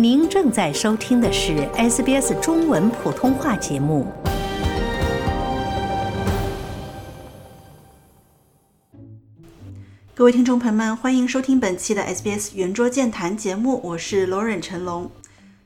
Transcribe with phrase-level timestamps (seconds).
[0.00, 4.06] 您正在收听的是 SBS 中文普通话节目。
[10.14, 15.10] 各位听众朋友们，欢迎收听本期的 SBS 圆桌健谈节目，我是罗忍陈龙。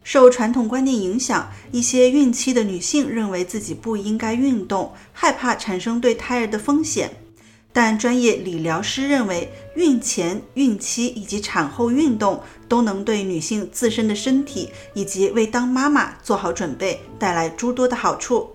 [0.02, 7.10] 受传统观念影响，一些孕期的女性认为自己不应该运动，害怕产生对胎儿的风险。
[7.72, 18.50] 但专业理疗师认为，孕前、孕期以及产后运动都能对女性自身的身体以及为当妈妈做好准备，带来诸多的好处。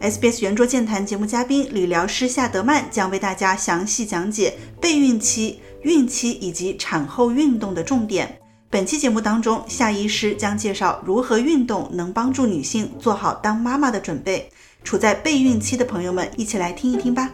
[0.00, 8.38] SBS 圆桌健谈节目嘉宾理疗师夏德曼将为大家详细讲解备孕期、孕期以及产后运动的重点。
[8.70, 14.48] 本期节目当中，夏医师将介绍如何运动能帮助女性做好当妈妈的准备。
[14.82, 17.30] 处在备孕期的朋友们，一起来听一听吧。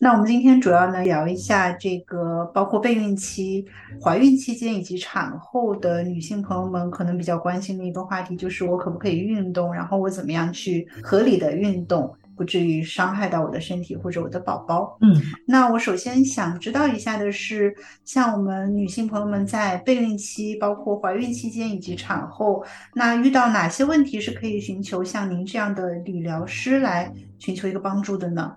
[0.00, 3.64] 那我们今天主要呢聊一下这个，包括备孕期、
[4.02, 12.14] 怀孕期间以及产后的女性朋友们可能比较关心的一个话题，就是我可不可以运动，然后我怎么样去合理的运动。
[12.36, 14.96] 不至于伤害到我的身体或者我的宝宝。
[15.00, 15.14] 嗯，
[15.46, 28.52] 那我首先想知道一下的是，像我们女性朋友们在备孕期、包括怀孕期间以及产后，那遇到哪些问题是可以寻求像您这样的理疗师来寻求一个帮助的呢？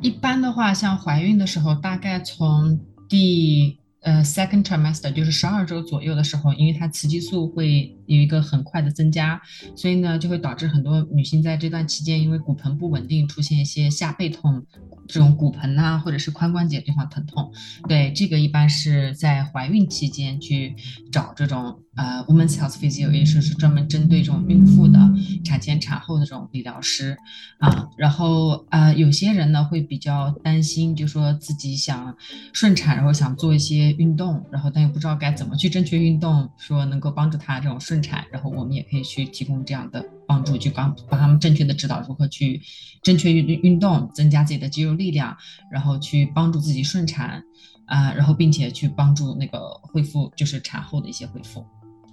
[0.00, 3.78] 一般的话，像怀孕的时候，大概从第。
[4.04, 9.40] 呃，second trimester 就是十二周左右的时候，因为它雌激素会有一个很快的增加，
[9.74, 14.64] 所以呢就会导致很多女性在这段期间，因为骨盆不稳定，出现一些下背痛，
[15.08, 17.50] 这种骨盆呐或者是髋关节地方疼痛。
[17.88, 20.76] 对，这个一般是在怀孕期间去
[21.10, 21.80] 找这种。
[21.96, 24.98] 呃，Women's Health Physio 也是是专门针对这种孕妇的
[25.44, 27.16] 产前产后的这种理疗师
[27.58, 27.86] 啊。
[27.96, 32.16] 然后呃，有些人呢会比较担心，就说自己想
[32.52, 38.24] 顺产，然后想做一些运动，然后但又不知道该怎么去正确运动，说能够帮助他这种顺产。
[38.30, 42.60] 然后我们也可以去提供这样的帮助，去帮帮他们正确的指导如何去
[43.02, 45.36] 正确运运动，增加自己的肌肉力量，
[45.70, 47.42] 然后去帮助自己顺产
[47.86, 51.64] 啊，然后并且去帮助那个恢复，就是产后的一些恢复。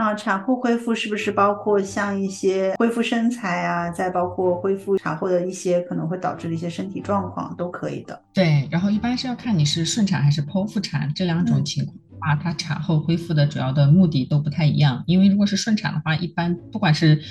[0.01, 8.19] 啊，产后恢复是不是包括像一些恢复身材啊，再包括恢复产后的一些可能会导致的一些身体状况都可以的。
[8.33, 15.03] 对，然后一般是要看你是顺产还是剖腹产这两种情况啊，它产后恢复的主要的目的都不太一样。
[15.05, 17.21] 因为如果是顺产的话，一般不管是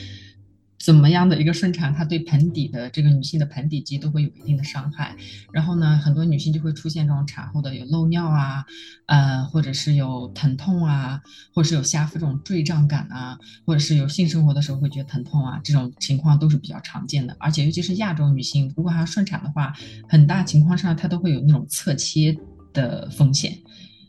[0.83, 5.15] 怎么样的一个顺产，它对盆底的这个女性的盆底肌都会有一定的伤害。
[5.53, 8.65] 然后呢，很多女性就会出现这种产后的有漏尿啊，
[9.05, 11.21] 呃，或者是有疼痛啊，
[11.53, 17.37] 或者是有下腹这种坠胀感啊，或者是有性生活的时候会觉得疼痛啊，这种情况都是比较常见的。
[17.39, 19.75] 而且尤其是亚洲女性，如果还要顺产的话，
[20.09, 22.35] 很大情况上她都会有那种侧切
[22.73, 23.55] 的风险，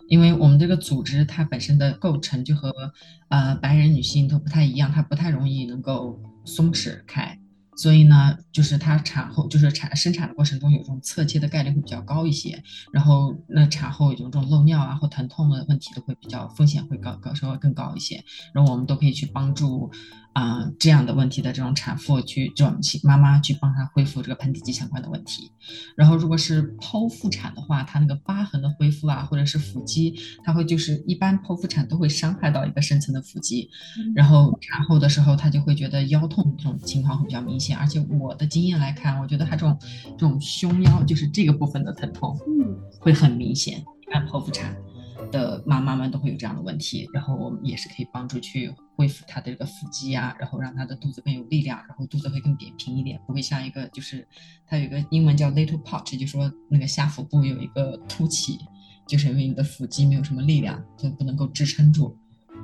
[0.07, 2.73] 因为我们这个组织它本身的构成就和
[3.27, 6.17] 呃白人女性都不太一样，它不太容易能够。
[6.45, 7.39] 松弛开，
[7.75, 19.91] 所以呢，就是她产后就是产生产的过程中有这种侧切的概率会比较高一些，然后那产后有这种漏尿啊或疼痛的问题都会比较风险会高高稍微更高一些，然后我们都可以去帮助。
[20.33, 25.51] 啊，这样的问题的这种产妇去，就我们请妈妈去帮她恢复这个盆底肌相关的问题。
[25.95, 33.69] 然后，如果是剖腹产的话，它那个疤痕的恢复啊，或者是腹肌，它会就是一般剖腹产都会伤害到一个深层的腹肌。
[34.15, 37.77] 然后产后的时候，她就会觉得腰痛这种情况会比较明显。
[37.77, 39.77] 而且我的经验来看，我觉得她这种
[40.17, 43.83] 这种胸腰就是这个部分的疼痛，嗯，会很明显。
[44.13, 44.75] 按剖腹产。
[45.31, 54.27] 的妈妈们都会有这样的问题，然后我们也是可以帮助去恢复他的这个腹肌啊，然后让他的肚子更有力量，然后肚子会更扁平一点，不会像一个就是
[54.67, 58.59] 它有一个英文叫 little pouch，就说那个下腹部有一个凸起，
[59.07, 62.15] 就是因为你的腹肌没有什么力量，就不能够支撑住。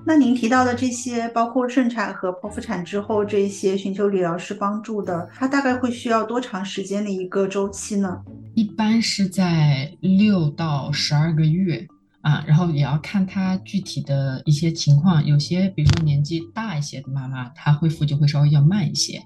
[0.05, 8.21] 那您提到的这些，包括顺产和剖腹产之后这些寻求理疗师帮助的，它大概会需要多长时间的一个周期呢？
[8.53, 11.87] 一般是在六到十二个月。
[12.21, 19.21] 啊，然后也要看她具体的一些情况，有些比如说年纪大一些的妈妈，她恢复就会稍微要慢一些。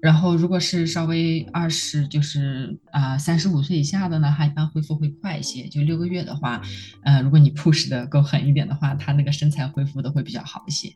[0.00, 5.66] 然后如果是稍微二十，就是啊三十五岁以下的呢，她一般恢复会快一些。
[5.68, 6.60] 就六个月的话，
[7.02, 10.92] 呃，如果你 push 的够狠一点的话，她那个身材恢复的会比较好一些。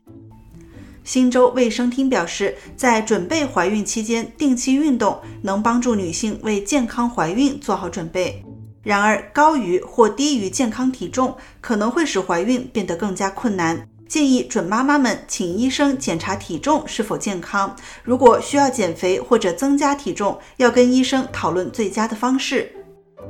[1.03, 8.43] 新州卫生厅表示，在准备怀孕期间，定期运动能帮助女性为健康怀孕做好准备。
[8.81, 13.87] 然而，高于或低于健康体重可能会使怀孕变得更加困难。
[14.07, 17.75] 建议准妈妈们请医生检查体重是否健康。
[18.03, 22.71] 如果需要减肥或者增加体重，要跟医生讨论最佳的方式。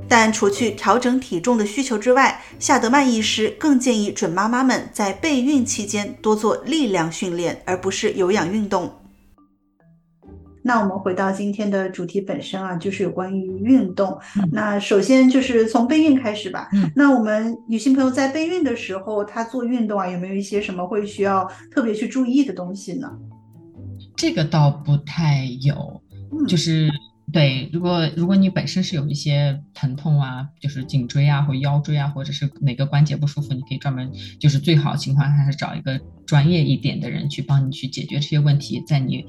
[0.08, 8.90] 但除去调整体重的需求之外，夏德曼医师更建议准妈妈们在备孕期间多做力量训练，而不是有氧运动。
[10.70, 14.16] 那我们回到今天的主题本身啊，就是有关于运动。
[14.52, 16.70] 那首先就是从备孕开始吧。
[16.96, 23.10] 那我们女性朋友在备孕的时候，她做运动啊，有没有一些什么会需要特别去注意的东西呢？
[24.16, 26.00] 这个倒不太有，
[26.48, 26.88] 就是
[27.34, 39.26] 对，如果如果你本身是有一些疼痛啊，就是颈椎啊或腰椎啊，或者是哪个关节不舒服，你可以专门，就是最好情况还是找一个专业一点的人去帮你去解决这些问题，在你。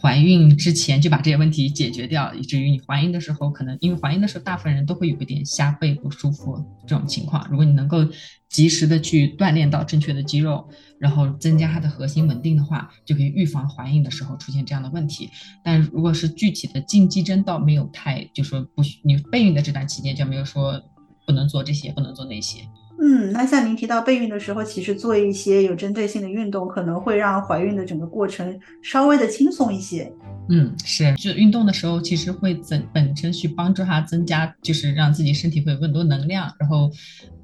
[0.00, 7.46] 怀孕之前就把这些问题解决掉，以至于你怀孕的时候，可能因为怀孕的时候大部分人都会有一点下背不舒服这种情况。
[7.50, 8.06] 如果你能够
[8.48, 15.30] 及时的去锻炼到正确的肌肉，然后增加它的核心稳定的话，就可以预防怀孕的时候出现这样的问题。
[15.64, 20.80] 但如果是具体的禁忌针，倒没有太就说不许你备孕的这段期间就没有说
[21.26, 22.60] 不能做这些，不能做那些。
[22.98, 30.10] 嗯，那像您提到备孕的时候，其实做一些有针对性的运动，可能会让怀孕的整个过程稍微的轻松一些。
[30.48, 36.50] 嗯，是，就运动的时候，其实会增本身去帮助她增加，就是让自己身体会有更多能量。
[36.58, 36.90] 然后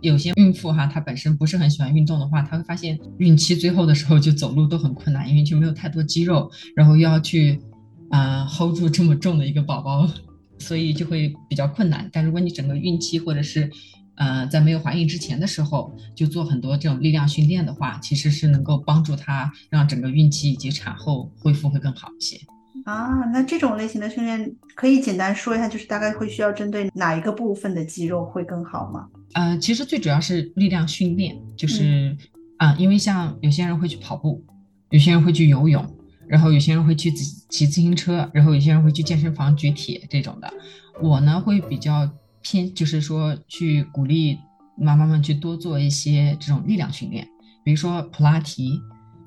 [0.00, 7.60] 有些孕妇哈，她本身不是很喜欢运动的话，她会发现孕期最后的时候就走路都很困难，因为就没有太多肌肉，然后又要去
[8.10, 10.08] 啊 hold 住这么重的一个宝宝，
[10.58, 12.08] 所以就会比较困难。
[12.12, 13.68] 但如果你整个孕期或者是
[14.16, 22.38] 呃，在没有怀孕之前的时候，就做很多这种力量训练的话，其实是能够帮助她让整个孕期以及产后恢复会更好一些。
[22.84, 29.08] 啊，那这种类型的训练可以简单说一下，就是大概会需要针对哪一个部分的肌肉会更好吗？
[29.32, 32.16] 呃，其实最主要是力量训练，就是
[32.58, 34.44] 啊，因为像有些人会去跑步，
[34.90, 35.84] 有些人会去游泳，
[36.28, 40.52] 然后有些人会去骑自行车，然后有些人会去健身房举铁这种的。
[41.00, 42.10] 我呢会比较。
[42.42, 44.38] 偏就是说，去鼓励
[44.76, 47.26] 妈妈们去多做一些这种力量训练，
[47.64, 48.80] 比如说普拉提，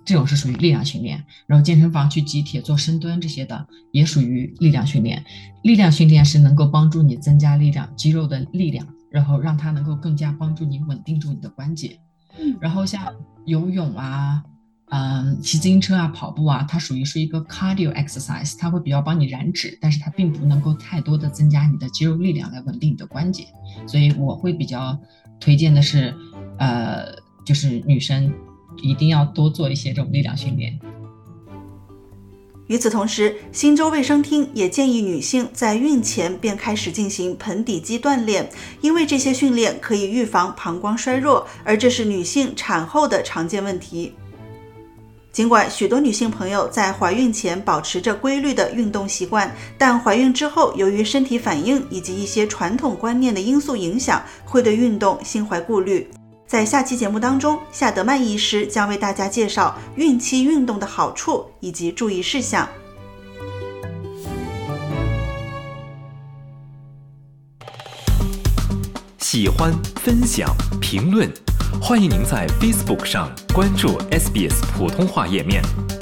[0.03, 1.23] 这种是属于力量训练。
[1.47, 5.23] 然后健身房去举铁、做深蹲这些的，也属于力量训练。
[5.63, 11.99] 力量训练是能够帮助你增加力量、肌肉的力量，然后让它能够更加帮助你稳定住你的关节。
[12.37, 13.13] 嗯然后像
[13.45, 14.43] 游泳啊。
[14.89, 23.45] 嗯，骑自行车啊，跑步啊，它属于是一个 cardio exercise，它会比较帮你燃脂，但是它并不能够太多的增加你的肌肉力量来稳定你的关节，
[23.87, 24.97] 所以我会比较
[25.39, 26.13] 推荐的是，
[26.59, 27.05] 呃，
[27.43, 28.31] 就是女生
[28.77, 30.79] 一定要多做一些这种力量训练。
[32.67, 38.49] 与此同时，新州卫生厅也建议女性在孕前便开始进行盆底肌锻炼，
[38.81, 44.13] 因为这些训练可以预防膀胱衰弱，而这是女性产后的常见问题。
[45.35, 56.09] 尽管许多女性朋友在怀孕前保持着规律的运动习惯，但怀孕之后，由于身体反应以及一些传统观念的因素影响，会对运动心怀顾虑。
[56.47, 62.65] 在下期节目当中，夏德曼医师将为大家介绍孕期运动的好处以及注意事项。
[69.19, 70.49] 喜欢、分享、
[70.79, 71.29] 评论。
[71.81, 75.94] 欢迎您在 Facebook 上关注 SBS 普通话页面。